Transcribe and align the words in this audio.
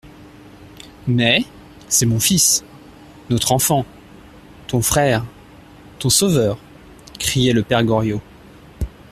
Mais, 1.05 1.43
c'est 1.87 2.07
mon 2.07 2.19
fils, 2.19 2.63
notre 3.29 3.51
enfant, 3.51 3.85
ton 4.65 4.81
frère, 4.81 5.23
ton 5.99 6.09
sauveur, 6.09 6.57
criait 7.19 7.53
le 7.53 7.61
père 7.61 7.83
Goriot. 7.83 8.19